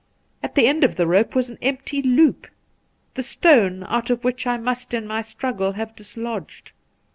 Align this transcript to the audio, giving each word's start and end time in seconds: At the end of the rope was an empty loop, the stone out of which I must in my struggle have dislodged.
At 0.41 0.55
the 0.55 0.65
end 0.65 0.83
of 0.83 0.95
the 0.95 1.05
rope 1.05 1.35
was 1.35 1.51
an 1.51 1.59
empty 1.61 2.01
loop, 2.01 2.47
the 3.13 3.21
stone 3.21 3.83
out 3.83 4.09
of 4.09 4.23
which 4.23 4.47
I 4.47 4.57
must 4.57 4.95
in 4.95 5.05
my 5.05 5.21
struggle 5.21 5.73
have 5.73 5.95
dislodged. 5.95 6.71